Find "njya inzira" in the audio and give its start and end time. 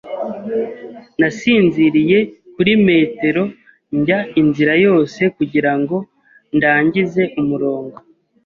3.97-4.73